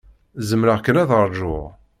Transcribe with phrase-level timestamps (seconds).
[0.49, 1.65] Zemreɣ kan ad ṛjuɣ.